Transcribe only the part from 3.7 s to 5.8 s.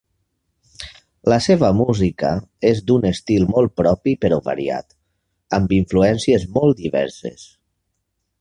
propi però variat, amb